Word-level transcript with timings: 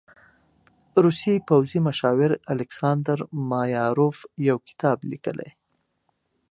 روسي 1.03 1.35
پوځي 1.47 1.79
مشاور 1.87 2.31
الکساندر 2.53 3.19
مایاروف 3.49 4.17
يو 4.47 4.57
کتاب 4.67 4.97
لیکلی 5.11 5.43
دی. 5.51 5.51